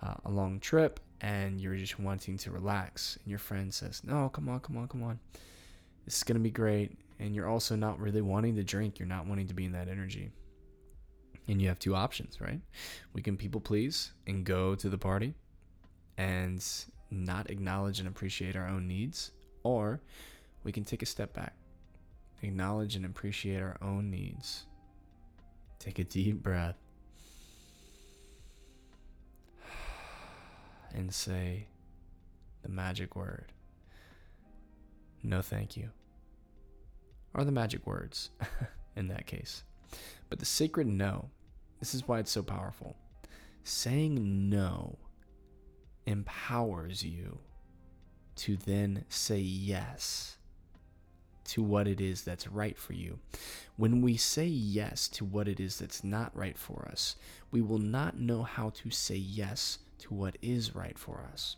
uh, 0.02 0.14
a 0.24 0.30
long 0.30 0.58
trip 0.58 0.98
and 1.20 1.60
you're 1.60 1.76
just 1.76 2.00
wanting 2.00 2.36
to 2.38 2.50
relax, 2.50 3.16
and 3.22 3.30
your 3.30 3.38
friend 3.38 3.72
says, 3.72 4.02
No, 4.02 4.28
come 4.28 4.48
on, 4.48 4.58
come 4.58 4.76
on, 4.76 4.88
come 4.88 5.04
on. 5.04 5.20
This 6.04 6.16
is 6.16 6.24
going 6.24 6.36
to 6.36 6.42
be 6.42 6.50
great. 6.50 6.98
And 7.20 7.34
you're 7.34 7.46
also 7.46 7.76
not 7.76 8.00
really 8.00 8.20
wanting 8.20 8.56
to 8.56 8.64
drink, 8.64 8.98
you're 8.98 9.06
not 9.06 9.26
wanting 9.26 9.46
to 9.46 9.54
be 9.54 9.64
in 9.64 9.72
that 9.72 9.86
energy. 9.86 10.32
And 11.46 11.62
you 11.62 11.68
have 11.68 11.78
two 11.78 11.94
options, 11.94 12.40
right? 12.40 12.60
We 13.12 13.22
can 13.22 13.36
people 13.36 13.60
please 13.60 14.12
and 14.26 14.44
go 14.44 14.74
to 14.74 14.88
the 14.88 14.98
party 14.98 15.34
and 16.18 16.64
not 17.12 17.50
acknowledge 17.50 18.00
and 18.00 18.08
appreciate 18.08 18.56
our 18.56 18.66
own 18.66 18.88
needs, 18.88 19.30
or 19.62 20.00
we 20.64 20.72
can 20.72 20.82
take 20.84 21.02
a 21.02 21.06
step 21.06 21.32
back, 21.32 21.54
acknowledge 22.42 22.96
and 22.96 23.04
appreciate 23.04 23.62
our 23.62 23.76
own 23.80 24.10
needs 24.10 24.64
Take 25.80 25.98
a 25.98 26.04
deep 26.04 26.42
breath 26.42 26.76
and 30.94 31.12
say 31.12 31.68
the 32.62 32.68
magic 32.68 33.16
word. 33.16 33.52
No, 35.22 35.40
thank 35.40 35.78
you. 35.78 35.88
Are 37.34 37.44
the 37.44 37.52
magic 37.52 37.86
words 37.86 38.30
in 38.96 39.08
that 39.08 39.26
case. 39.26 39.64
But 40.28 40.38
the 40.38 40.44
sacred 40.44 40.86
no, 40.86 41.30
this 41.78 41.94
is 41.94 42.06
why 42.06 42.18
it's 42.18 42.30
so 42.30 42.42
powerful. 42.42 42.96
Saying 43.64 44.48
no 44.48 44.98
empowers 46.06 47.04
you 47.04 47.38
to 48.36 48.56
then 48.56 49.04
say 49.08 49.38
yes 49.38 50.36
to 51.44 51.62
what 51.62 51.88
it 51.88 52.00
is 52.00 52.22
that's 52.22 52.46
right 52.46 52.78
for 52.78 52.92
you. 52.92 53.18
When 53.76 54.02
we 54.02 54.16
say 54.16 54.46
yes 54.46 55.08
to 55.08 55.24
what 55.24 55.48
it 55.48 55.58
is 55.58 55.78
that's 55.78 56.04
not 56.04 56.36
right 56.36 56.56
for 56.56 56.88
us, 56.90 57.16
we 57.50 57.60
will 57.60 57.78
not 57.78 58.18
know 58.18 58.42
how 58.42 58.70
to 58.70 58.90
say 58.90 59.16
yes 59.16 59.78
to 59.98 60.14
what 60.14 60.36
is 60.42 60.74
right 60.74 60.98
for 60.98 61.26
us. 61.32 61.56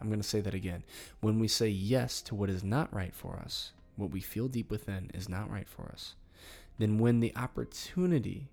I'm 0.00 0.08
going 0.08 0.20
to 0.20 0.28
say 0.28 0.40
that 0.40 0.54
again. 0.54 0.84
When 1.20 1.38
we 1.38 1.48
say 1.48 1.68
yes 1.68 2.22
to 2.22 2.34
what 2.34 2.50
is 2.50 2.62
not 2.62 2.94
right 2.94 3.14
for 3.14 3.36
us, 3.36 3.72
what 3.96 4.10
we 4.10 4.20
feel 4.20 4.48
deep 4.48 4.70
within 4.70 5.10
is 5.14 5.28
not 5.28 5.50
right 5.50 5.68
for 5.68 5.90
us, 5.92 6.14
then 6.78 6.98
when 6.98 7.20
the 7.20 7.34
opportunity 7.36 8.48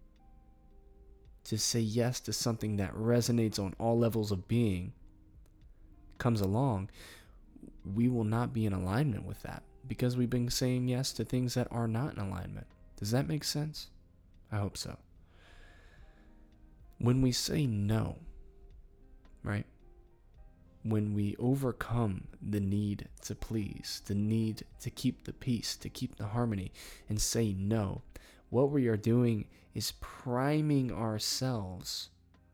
to 1.43 1.57
say 1.57 1.79
yes 1.79 2.19
to 2.21 2.33
something 2.33 2.77
that 2.77 2.95
resonates 2.95 3.59
on 3.59 3.75
all 3.77 3.97
levels 3.97 4.31
of 4.31 4.47
being 4.47 4.93
comes 6.17 6.39
along, 6.41 6.89
we 7.93 8.07
will 8.07 8.23
not 8.23 8.53
be 8.53 8.65
in 8.65 8.73
alignment 8.73 9.25
with 9.25 9.41
that 9.43 9.63
because 9.87 10.15
we've 10.15 10.29
been 10.29 10.49
saying 10.49 10.87
yes 10.87 11.11
to 11.13 11.25
things 11.25 11.53
that 11.55 11.67
are 11.69 11.87
not 11.87 12.13
in 12.13 12.19
alignment. 12.19 12.67
Does 12.97 13.11
that 13.11 13.27
make 13.27 13.43
sense? 13.43 13.87
I 14.51 14.57
hope 14.57 14.77
so. 14.77 14.97
When 16.99 17.21
we 17.21 17.33
say 17.33 17.65
no, 17.67 18.19
right? 19.43 19.65
When 20.83 21.13
we 21.13 21.35
overcome 21.39 22.27
the 22.41 22.59
need 22.59 23.07
to 23.21 23.35
please, 23.35 24.01
the 24.05 24.15
need 24.15 24.65
to 24.81 24.89
keep 24.89 25.23
the 25.23 25.31
peace, 25.31 25.77
to 25.77 25.87
keep 25.89 26.17
the 26.17 26.27
harmony, 26.27 26.73
and 27.07 27.21
say 27.21 27.53
no, 27.53 28.01
what 28.49 28.69
we 28.69 28.87
are 28.87 28.97
doing 28.97 29.45
is 29.73 29.93
priming 30.01 30.91
ourselves 30.91 32.09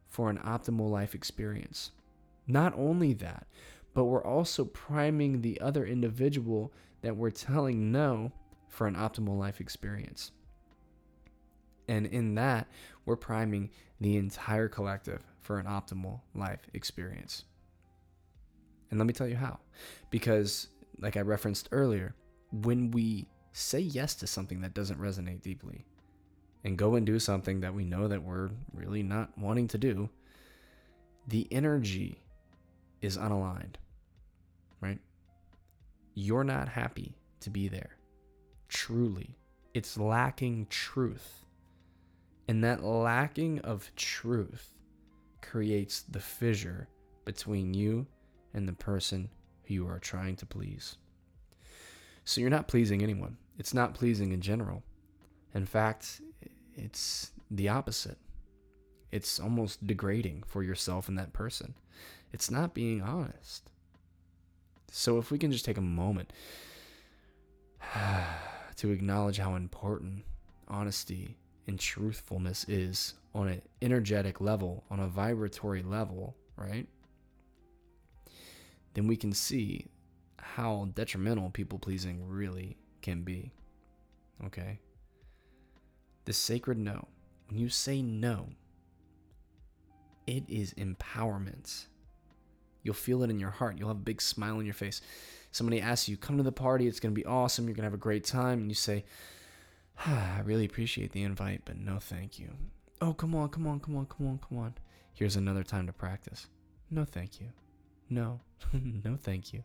for 0.07 0.29
an 0.29 0.37
optimal 0.37 0.89
life 0.89 1.15
experience. 1.15 1.91
Not 2.47 2.73
only 2.77 3.13
that, 3.13 3.47
but 3.93 4.05
we're 4.05 4.23
also 4.23 4.65
priming 4.65 5.41
the 5.41 5.59
other 5.59 5.85
individual 5.85 6.71
that 7.01 7.17
we're 7.17 7.31
telling 7.31 7.91
no 7.91 8.31
for 8.67 8.87
an 8.87 8.95
optimal 8.95 9.37
life 9.37 9.59
experience. 9.59 10.31
And 11.87 12.05
in 12.05 12.35
that, 12.35 12.67
we're 13.05 13.15
priming 13.15 13.71
the 13.99 14.17
entire 14.17 14.67
collective 14.67 15.23
for 15.41 15.57
an 15.57 15.65
optimal 15.65 16.21
life 16.35 16.67
experience. 16.73 17.43
And 18.89 18.99
let 18.99 19.05
me 19.05 19.13
tell 19.13 19.27
you 19.27 19.35
how. 19.35 19.59
Because, 20.09 20.67
like 20.99 21.17
I 21.17 21.21
referenced 21.21 21.69
earlier, 21.71 22.15
when 22.51 22.91
we 22.91 23.27
say 23.51 23.79
yes 23.79 24.15
to 24.15 24.27
something 24.27 24.61
that 24.61 24.73
doesn't 24.73 24.99
resonate 24.99 25.41
deeply 25.41 25.85
and 26.63 26.77
go 26.77 26.95
and 26.95 27.05
do 27.05 27.19
something 27.19 27.61
that 27.61 27.73
we 27.73 27.83
know 27.83 28.07
that 28.07 28.23
we're 28.23 28.49
really 28.73 29.03
not 29.03 29.37
wanting 29.37 29.67
to 29.69 29.77
do, 29.77 30.09
the 31.27 31.47
energy 31.51 32.21
is 33.01 33.17
unaligned, 33.17 33.75
right? 34.81 34.99
you're 36.19 36.43
not 36.43 36.67
happy 36.67 37.15
to 37.39 37.49
be 37.49 37.67
there. 37.67 37.97
Truly. 38.67 39.37
It's 39.73 39.97
lacking 39.97 40.67
truth. 40.69 41.45
And 42.47 42.63
that 42.63 42.83
lacking 42.83 43.59
of 43.59 43.89
truth 43.95 44.73
creates 45.41 46.01
the 46.01 46.19
fissure 46.19 46.89
between 47.23 47.73
you 47.73 48.05
and 48.53 48.67
the 48.67 48.73
person 48.73 49.29
who 49.63 49.73
you 49.73 49.87
are 49.87 49.99
trying 49.99 50.35
to 50.37 50.45
please. 50.45 50.97
So 52.25 52.41
you're 52.41 52.49
not 52.49 52.67
pleasing 52.67 53.01
anyone. 53.01 53.37
It's 53.57 53.73
not 53.73 53.93
pleasing 53.93 54.31
in 54.31 54.41
general. 54.41 54.83
In 55.53 55.65
fact, 55.65 56.21
it's 56.75 57.31
the 57.49 57.69
opposite. 57.69 58.17
It's 59.11 59.39
almost 59.39 59.85
degrading 59.87 60.43
for 60.45 60.63
yourself 60.63 61.07
and 61.07 61.17
that 61.17 61.33
person. 61.33 61.73
It's 62.31 62.51
not 62.51 62.73
being 62.73 63.01
honest. 63.01 63.69
So 64.91 65.17
if 65.17 65.31
we 65.31 65.37
can 65.37 65.51
just 65.51 65.65
take 65.65 65.77
a 65.77 65.81
moment 65.81 66.31
to 68.75 68.91
acknowledge 68.91 69.37
how 69.37 69.55
important 69.55 70.23
honesty 70.67 71.37
and 71.67 71.79
truthfulness 71.79 72.65
is 72.67 73.15
on 73.33 73.47
an 73.47 73.61
energetic 73.81 74.41
level, 74.41 74.83
on 74.89 74.99
a 74.99 75.07
vibratory 75.07 75.83
level, 75.83 76.35
right? 76.55 76.87
Then 78.99 79.07
we 79.07 79.15
can 79.15 79.31
see 79.31 79.85
how 80.39 80.89
detrimental 80.93 81.51
people 81.51 81.79
pleasing 81.79 82.21
really 82.27 82.75
can 83.01 83.21
be. 83.21 83.53
Okay? 84.45 84.81
The 86.25 86.33
sacred 86.33 86.77
no. 86.77 87.07
When 87.47 87.57
you 87.57 87.69
say 87.69 88.01
no, 88.01 88.49
it 90.27 90.43
is 90.49 90.73
empowerment. 90.73 91.85
You'll 92.83 92.93
feel 92.93 93.23
it 93.23 93.29
in 93.29 93.39
your 93.39 93.51
heart. 93.51 93.77
You'll 93.77 93.87
have 93.87 93.95
a 93.95 94.01
big 94.01 94.21
smile 94.21 94.57
on 94.57 94.65
your 94.65 94.73
face. 94.73 94.99
Somebody 95.53 95.79
asks 95.79 96.09
you, 96.09 96.17
come 96.17 96.35
to 96.35 96.43
the 96.43 96.51
party, 96.51 96.85
it's 96.85 96.99
going 96.99 97.15
to 97.15 97.21
be 97.21 97.25
awesome, 97.25 97.67
you're 97.67 97.75
going 97.75 97.83
to 97.83 97.89
have 97.89 97.93
a 97.93 97.97
great 97.97 98.25
time. 98.25 98.59
And 98.59 98.69
you 98.69 98.75
say, 98.75 99.05
ah, 100.05 100.35
I 100.39 100.41
really 100.41 100.65
appreciate 100.65 101.13
the 101.13 101.23
invite, 101.23 101.61
but 101.63 101.77
no 101.77 101.99
thank 101.99 102.37
you. 102.37 102.49
Oh, 102.99 103.13
come 103.13 103.33
on, 103.33 103.47
come 103.47 103.65
on, 103.65 103.79
come 103.79 103.95
on, 103.95 104.07
come 104.07 104.27
on, 104.27 104.39
come 104.39 104.57
on. 104.57 104.73
Here's 105.13 105.37
another 105.37 105.63
time 105.63 105.87
to 105.87 105.93
practice. 105.93 106.47
No 106.91 107.05
thank 107.05 107.39
you. 107.39 107.53
No, 108.09 108.39
no 108.73 109.15
thank 109.15 109.53
you. 109.53 109.63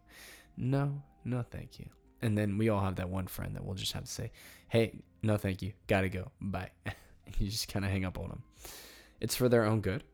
No, 0.56 1.02
no 1.24 1.42
thank 1.42 1.78
you. 1.78 1.86
And 2.22 2.38
then 2.38 2.56
we 2.56 2.68
all 2.68 2.80
have 2.80 2.96
that 2.96 3.08
one 3.08 3.26
friend 3.26 3.54
that 3.54 3.64
we'll 3.64 3.74
just 3.74 3.92
have 3.92 4.04
to 4.04 4.10
say, 4.10 4.32
hey, 4.68 5.00
no 5.22 5.36
thank 5.36 5.62
you, 5.62 5.72
gotta 5.86 6.08
go, 6.08 6.30
bye. 6.40 6.70
you 7.38 7.48
just 7.48 7.68
kind 7.68 7.84
of 7.84 7.90
hang 7.90 8.04
up 8.04 8.18
on 8.18 8.28
them. 8.28 8.42
It's 9.20 9.36
for 9.36 9.48
their 9.48 9.64
own 9.64 9.80
good, 9.80 10.04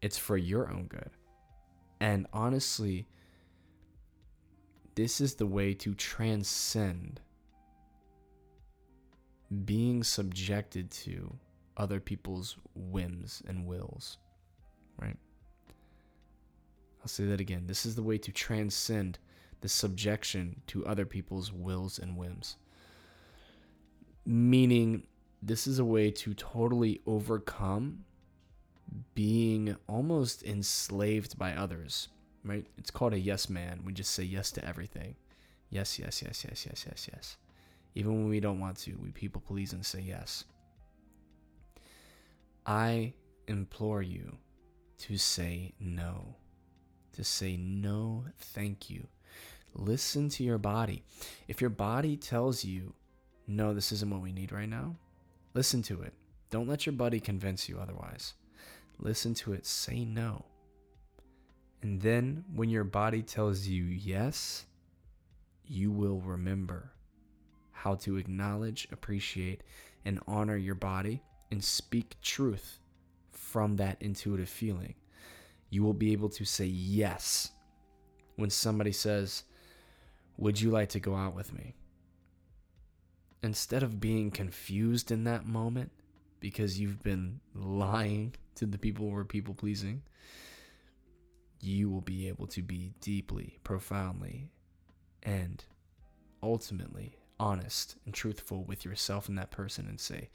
it's 0.00 0.18
for 0.18 0.36
your 0.36 0.70
own 0.70 0.86
good. 0.86 1.10
And 2.00 2.26
honestly, 2.32 3.06
this 4.94 5.20
is 5.20 5.36
the 5.36 5.46
way 5.46 5.72
to 5.74 5.94
transcend 5.94 7.20
being 9.64 10.02
subjected 10.02 10.90
to 10.90 11.32
other 11.76 12.00
people's 12.00 12.56
whims 12.74 13.42
and 13.46 13.66
wills, 13.66 14.18
right? 15.00 15.16
I'll 17.02 17.08
say 17.08 17.24
that 17.24 17.40
again. 17.40 17.64
This 17.66 17.84
is 17.84 17.96
the 17.96 18.02
way 18.02 18.16
to 18.18 18.32
transcend 18.32 19.18
the 19.60 19.68
subjection 19.68 20.60
to 20.68 20.86
other 20.86 21.04
people's 21.04 21.52
wills 21.52 21.98
and 21.98 22.16
whims. 22.16 22.56
Meaning, 24.24 25.04
this 25.42 25.66
is 25.66 25.80
a 25.80 25.84
way 25.84 26.12
to 26.12 26.34
totally 26.34 27.00
overcome 27.06 28.04
being 29.14 29.76
almost 29.88 30.44
enslaved 30.44 31.36
by 31.38 31.54
others, 31.54 32.08
right? 32.44 32.66
It's 32.78 32.90
called 32.90 33.14
a 33.14 33.18
yes 33.18 33.50
man. 33.50 33.82
We 33.84 33.92
just 33.92 34.12
say 34.12 34.22
yes 34.22 34.52
to 34.52 34.64
everything. 34.64 35.16
Yes, 35.70 35.98
yes, 35.98 36.22
yes, 36.22 36.44
yes, 36.48 36.66
yes, 36.66 36.84
yes, 36.86 37.08
yes. 37.12 37.36
Even 37.94 38.12
when 38.12 38.28
we 38.28 38.40
don't 38.40 38.60
want 38.60 38.76
to, 38.78 38.96
we 39.02 39.10
people 39.10 39.42
please 39.44 39.72
and 39.72 39.84
say 39.84 40.00
yes. 40.00 40.44
I 42.64 43.14
implore 43.48 44.02
you 44.02 44.36
to 44.98 45.16
say 45.16 45.72
no. 45.80 46.36
To 47.14 47.24
say 47.24 47.56
no, 47.56 48.24
thank 48.38 48.88
you. 48.88 49.06
Listen 49.74 50.28
to 50.30 50.44
your 50.44 50.58
body. 50.58 51.02
If 51.48 51.60
your 51.60 51.70
body 51.70 52.16
tells 52.16 52.64
you, 52.64 52.94
no, 53.46 53.74
this 53.74 53.92
isn't 53.92 54.10
what 54.10 54.22
we 54.22 54.32
need 54.32 54.52
right 54.52 54.68
now, 54.68 54.96
listen 55.54 55.82
to 55.82 56.02
it. 56.02 56.12
Don't 56.50 56.68
let 56.68 56.86
your 56.86 56.94
body 56.94 57.20
convince 57.20 57.68
you 57.68 57.78
otherwise. 57.78 58.34
Listen 58.98 59.34
to 59.34 59.52
it, 59.52 59.66
say 59.66 60.04
no. 60.04 60.44
And 61.82 62.00
then 62.00 62.44
when 62.54 62.68
your 62.68 62.84
body 62.84 63.22
tells 63.22 63.66
you 63.66 63.84
yes, 63.84 64.66
you 65.66 65.90
will 65.90 66.20
remember 66.20 66.92
how 67.72 67.94
to 67.96 68.16
acknowledge, 68.16 68.86
appreciate, 68.92 69.62
and 70.04 70.20
honor 70.28 70.56
your 70.56 70.74
body 70.74 71.22
and 71.50 71.62
speak 71.62 72.14
truth 72.22 72.78
from 73.30 73.76
that 73.76 73.96
intuitive 74.00 74.48
feeling. 74.48 74.94
You 75.72 75.82
will 75.82 75.94
be 75.94 76.12
able 76.12 76.28
to 76.28 76.44
say 76.44 76.66
yes 76.66 77.50
when 78.36 78.50
somebody 78.50 78.92
says, 78.92 79.44
Would 80.36 80.60
you 80.60 80.70
like 80.70 80.90
to 80.90 81.00
go 81.00 81.16
out 81.16 81.34
with 81.34 81.54
me? 81.54 81.74
Instead 83.42 83.82
of 83.82 83.98
being 83.98 84.30
confused 84.30 85.10
in 85.10 85.24
that 85.24 85.46
moment 85.46 85.90
because 86.40 86.78
you've 86.78 87.02
been 87.02 87.40
lying 87.54 88.34
to 88.56 88.66
the 88.66 88.76
people 88.76 89.08
who 89.08 89.16
are 89.16 89.24
people 89.24 89.54
pleasing, 89.54 90.02
you 91.62 91.88
will 91.88 92.02
be 92.02 92.28
able 92.28 92.46
to 92.48 92.60
be 92.60 92.92
deeply, 93.00 93.58
profoundly, 93.64 94.50
and 95.22 95.64
ultimately 96.42 97.16
honest 97.40 97.96
and 98.04 98.12
truthful 98.12 98.62
with 98.64 98.84
yourself 98.84 99.26
and 99.26 99.38
that 99.38 99.50
person 99.50 99.86
and 99.88 99.98
say, 99.98 100.28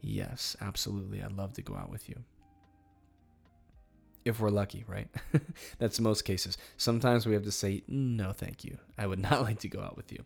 Yes, 0.00 0.56
absolutely, 0.60 1.22
I'd 1.22 1.30
love 1.30 1.52
to 1.52 1.62
go 1.62 1.76
out 1.76 1.90
with 1.90 2.08
you. 2.08 2.24
If 4.24 4.40
we're 4.40 4.50
lucky, 4.50 4.84
right? 4.88 5.08
That's 5.78 6.00
most 6.00 6.22
cases. 6.22 6.56
Sometimes 6.76 7.26
we 7.26 7.34
have 7.34 7.44
to 7.44 7.52
say, 7.52 7.82
No, 7.86 8.32
thank 8.32 8.64
you. 8.64 8.78
I 8.96 9.06
would 9.06 9.18
not 9.30 9.42
like 9.42 9.60
to 9.60 9.68
go 9.68 9.80
out 9.80 9.96
with 9.96 10.12
you. 10.12 10.24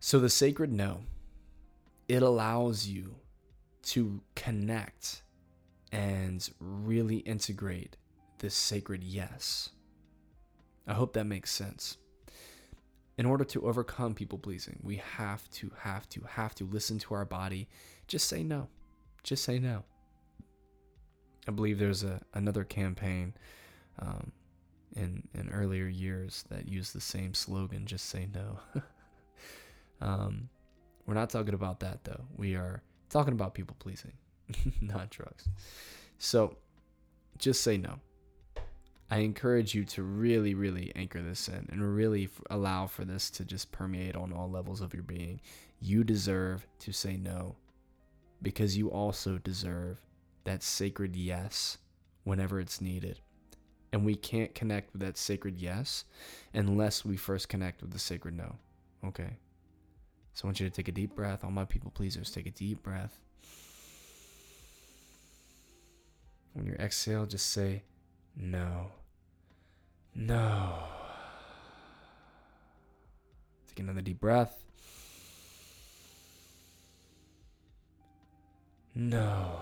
So 0.00 0.18
the 0.18 0.30
sacred 0.30 0.72
no, 0.72 1.00
it 2.08 2.22
allows 2.22 2.86
you 2.86 3.16
to 3.82 4.20
connect 4.34 5.22
and 5.92 6.48
really 6.60 7.18
integrate 7.18 7.96
this 8.38 8.54
sacred 8.54 9.02
yes. 9.02 9.70
I 10.86 10.94
hope 10.94 11.14
that 11.14 11.24
makes 11.24 11.50
sense. 11.50 11.96
In 13.18 13.26
order 13.26 13.44
to 13.44 13.66
overcome 13.66 14.14
people 14.14 14.38
pleasing, 14.38 14.78
we 14.82 14.96
have 15.16 15.48
to, 15.52 15.70
have 15.80 16.08
to, 16.10 16.20
have 16.28 16.54
to 16.56 16.64
listen 16.64 16.98
to 17.00 17.14
our 17.14 17.24
body. 17.24 17.68
Just 18.06 18.28
say 18.28 18.42
no. 18.42 18.68
Just 19.22 19.42
say 19.42 19.58
no. 19.58 19.84
I 21.46 21.50
believe 21.52 21.78
there's 21.78 22.02
a 22.02 22.20
another 22.34 22.64
campaign 22.64 23.34
um, 23.98 24.32
in 24.94 25.22
in 25.34 25.48
earlier 25.50 25.86
years 25.86 26.44
that 26.50 26.68
used 26.68 26.94
the 26.94 27.00
same 27.00 27.34
slogan. 27.34 27.86
Just 27.86 28.06
say 28.06 28.28
no. 28.34 28.82
um, 30.00 30.48
we're 31.06 31.14
not 31.14 31.30
talking 31.30 31.54
about 31.54 31.80
that 31.80 32.04
though. 32.04 32.24
We 32.36 32.54
are 32.54 32.82
talking 33.10 33.32
about 33.32 33.54
people 33.54 33.76
pleasing, 33.78 34.12
not 34.80 35.10
drugs. 35.10 35.48
So, 36.18 36.56
just 37.38 37.62
say 37.62 37.76
no. 37.76 38.00
I 39.08 39.18
encourage 39.18 39.74
you 39.74 39.84
to 39.84 40.02
really, 40.02 40.54
really 40.54 40.90
anchor 40.96 41.22
this 41.22 41.46
in 41.46 41.68
and 41.70 41.94
really 41.94 42.24
f- 42.24 42.40
allow 42.50 42.88
for 42.88 43.04
this 43.04 43.30
to 43.30 43.44
just 43.44 43.70
permeate 43.70 44.16
on 44.16 44.32
all 44.32 44.50
levels 44.50 44.80
of 44.80 44.92
your 44.92 45.04
being. 45.04 45.40
You 45.80 46.02
deserve 46.02 46.66
to 46.80 46.92
say 46.92 47.16
no 47.16 47.54
because 48.42 48.76
you 48.76 48.90
also 48.90 49.38
deserve 49.38 49.98
that 50.46 50.62
sacred 50.62 51.14
yes 51.14 51.76
whenever 52.24 52.58
it's 52.58 52.80
needed. 52.80 53.20
And 53.92 54.04
we 54.04 54.14
can't 54.14 54.54
connect 54.54 54.92
with 54.92 55.02
that 55.02 55.18
sacred 55.18 55.58
yes 55.58 56.04
unless 56.54 57.04
we 57.04 57.16
first 57.16 57.48
connect 57.48 57.82
with 57.82 57.90
the 57.90 57.98
sacred 57.98 58.36
no. 58.36 58.56
Okay? 59.04 59.36
So 60.34 60.44
I 60.44 60.46
want 60.48 60.60
you 60.60 60.68
to 60.68 60.74
take 60.74 60.88
a 60.88 60.92
deep 60.92 61.14
breath. 61.14 61.44
All 61.44 61.50
my 61.50 61.64
people 61.64 61.90
pleasers, 61.90 62.30
take 62.30 62.46
a 62.46 62.50
deep 62.50 62.82
breath. 62.82 63.18
When 66.52 66.66
you 66.66 66.74
exhale, 66.74 67.26
just 67.26 67.52
say, 67.52 67.82
no. 68.36 68.86
No. 70.14 70.78
Take 73.68 73.80
another 73.80 74.00
deep 74.00 74.20
breath. 74.20 74.54
No. 78.94 79.60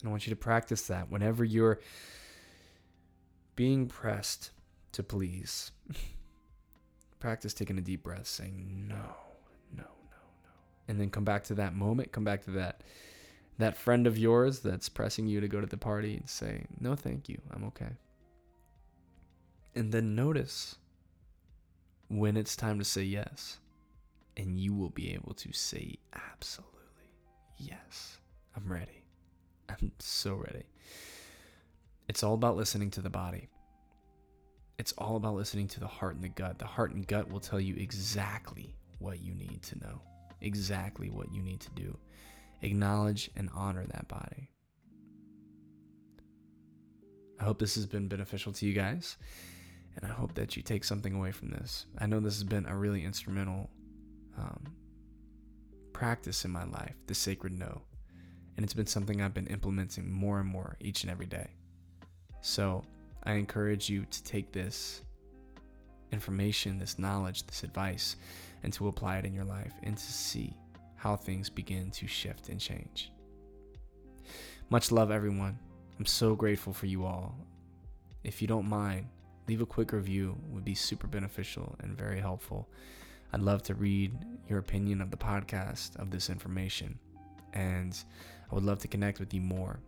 And 0.00 0.08
I 0.08 0.10
want 0.10 0.26
you 0.26 0.30
to 0.30 0.36
practice 0.36 0.82
that 0.82 1.10
whenever 1.10 1.44
you're 1.44 1.80
being 3.56 3.86
pressed 3.86 4.50
to 4.92 5.02
please. 5.02 5.72
practice 7.18 7.52
taking 7.52 7.78
a 7.78 7.80
deep 7.80 8.04
breath, 8.04 8.26
saying 8.26 8.86
no, 8.88 8.94
no, 9.76 9.82
no, 9.82 9.82
no. 9.82 10.50
And 10.86 11.00
then 11.00 11.10
come 11.10 11.24
back 11.24 11.44
to 11.44 11.54
that 11.54 11.74
moment, 11.74 12.12
come 12.12 12.24
back 12.24 12.44
to 12.44 12.52
that 12.52 12.82
that 13.58 13.76
friend 13.76 14.06
of 14.06 14.16
yours 14.16 14.60
that's 14.60 14.88
pressing 14.88 15.26
you 15.26 15.40
to 15.40 15.48
go 15.48 15.60
to 15.60 15.66
the 15.66 15.76
party 15.76 16.14
and 16.14 16.28
say, 16.28 16.64
no, 16.78 16.94
thank 16.94 17.28
you, 17.28 17.40
I'm 17.52 17.64
okay. 17.64 17.90
And 19.74 19.90
then 19.90 20.14
notice 20.14 20.76
when 22.08 22.36
it's 22.36 22.54
time 22.54 22.78
to 22.78 22.84
say 22.84 23.02
yes. 23.02 23.58
And 24.36 24.56
you 24.56 24.72
will 24.72 24.90
be 24.90 25.12
able 25.14 25.34
to 25.34 25.52
say, 25.52 25.96
absolutely, 26.14 27.10
yes, 27.56 28.18
I'm 28.56 28.70
ready. 28.70 28.97
I'm 29.68 29.92
so 29.98 30.34
ready. 30.34 30.64
It's 32.08 32.22
all 32.22 32.34
about 32.34 32.56
listening 32.56 32.90
to 32.92 33.02
the 33.02 33.10
body. 33.10 33.48
It's 34.78 34.92
all 34.92 35.16
about 35.16 35.34
listening 35.34 35.68
to 35.68 35.80
the 35.80 35.86
heart 35.86 36.14
and 36.14 36.24
the 36.24 36.28
gut. 36.28 36.58
The 36.58 36.66
heart 36.66 36.92
and 36.92 37.06
gut 37.06 37.30
will 37.30 37.40
tell 37.40 37.60
you 37.60 37.74
exactly 37.76 38.76
what 38.98 39.20
you 39.20 39.34
need 39.34 39.62
to 39.64 39.78
know, 39.78 40.00
exactly 40.40 41.10
what 41.10 41.32
you 41.32 41.42
need 41.42 41.60
to 41.60 41.70
do 41.70 41.98
acknowledge 42.62 43.30
and 43.36 43.48
honor 43.54 43.84
that 43.86 44.08
body. 44.08 44.50
I 47.40 47.44
hope 47.44 47.58
this 47.58 47.76
has 47.76 47.86
been 47.86 48.08
beneficial 48.08 48.52
to 48.52 48.66
you 48.66 48.72
guys, 48.72 49.16
and 49.96 50.10
I 50.10 50.12
hope 50.12 50.34
that 50.34 50.56
you 50.56 50.62
take 50.62 50.82
something 50.82 51.14
away 51.14 51.30
from 51.30 51.50
this. 51.50 51.86
I 51.98 52.06
know 52.06 52.18
this 52.20 52.34
has 52.34 52.44
been 52.44 52.66
a 52.66 52.76
really 52.76 53.04
instrumental 53.04 53.70
um, 54.36 54.64
practice 55.92 56.44
in 56.44 56.50
my 56.50 56.64
life, 56.64 56.96
the 57.06 57.14
sacred 57.14 57.52
no, 57.52 57.82
and 58.58 58.64
it's 58.64 58.74
been 58.74 58.88
something 58.88 59.22
I've 59.22 59.32
been 59.32 59.46
implementing 59.46 60.10
more 60.10 60.40
and 60.40 60.48
more 60.48 60.76
each 60.80 61.04
and 61.04 61.12
every 61.12 61.26
day. 61.26 61.46
So 62.40 62.82
I 63.22 63.34
encourage 63.34 63.88
you 63.88 64.04
to 64.10 64.24
take 64.24 64.50
this 64.50 65.02
information, 66.10 66.76
this 66.76 66.98
knowledge, 66.98 67.46
this 67.46 67.62
advice, 67.62 68.16
and 68.64 68.72
to 68.72 68.88
apply 68.88 69.18
it 69.18 69.24
in 69.24 69.32
your 69.32 69.44
life 69.44 69.74
and 69.84 69.96
to 69.96 70.02
see 70.02 70.56
how 70.96 71.14
things 71.14 71.48
begin 71.48 71.92
to 71.92 72.08
shift 72.08 72.48
and 72.48 72.58
change. 72.58 73.12
Much 74.70 74.90
love, 74.90 75.12
everyone. 75.12 75.56
I'm 75.96 76.06
so 76.06 76.34
grateful 76.34 76.72
for 76.72 76.86
you 76.86 77.04
all. 77.06 77.38
If 78.24 78.42
you 78.42 78.48
don't 78.48 78.68
mind, 78.68 79.06
leave 79.46 79.60
a 79.60 79.66
quick 79.66 79.92
review 79.92 80.36
it 80.48 80.52
would 80.52 80.64
be 80.64 80.74
super 80.74 81.06
beneficial 81.06 81.76
and 81.78 81.96
very 81.96 82.18
helpful. 82.18 82.68
I'd 83.32 83.40
love 83.40 83.62
to 83.64 83.76
read 83.76 84.18
your 84.48 84.58
opinion 84.58 85.00
of 85.00 85.12
the 85.12 85.16
podcast 85.16 85.94
of 85.94 86.10
this 86.10 86.28
information, 86.28 86.98
and 87.52 87.96
I 88.50 88.54
would 88.54 88.64
love 88.64 88.78
to 88.80 88.88
connect 88.88 89.20
with 89.20 89.32
you 89.34 89.40
more. 89.40 89.80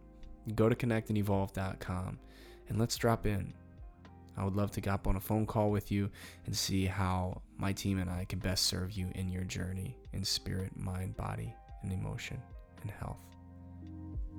Go 0.55 0.69
to 0.69 0.75
connectandevolve.com 0.75 2.19
and 2.69 2.79
let's 2.79 2.97
drop 2.97 3.27
in. 3.27 3.53
I 4.37 4.45
would 4.45 4.57
love 4.57 4.71
to 4.73 4.81
get 4.81 5.07
on 5.07 5.17
a 5.17 5.21
phone 5.21 5.45
call 5.45 5.71
with 5.71 5.91
you 5.91 6.09
and 6.47 6.57
see 6.57 6.87
how 6.87 7.43
my 7.59 7.73
team 7.73 7.99
and 7.99 8.09
I 8.09 8.25
can 8.25 8.39
best 8.39 8.65
serve 8.65 8.93
you 8.93 9.11
in 9.15 9.29
your 9.29 9.45
journey 9.45 9.97
in 10.13 10.25
spirit, 10.25 10.77
mind, 10.77 11.17
body, 11.17 11.55
and 11.83 11.93
emotion 11.93 12.41
and 12.83 12.91
health. 12.91 13.21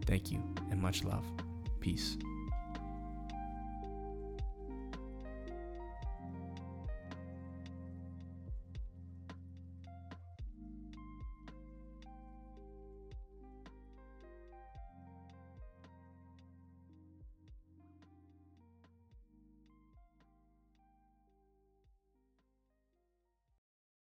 Thank 0.05 0.31
you 0.31 0.41
and 0.71 0.81
much 0.81 1.03
love. 1.03 1.25
Peace. 1.79 2.17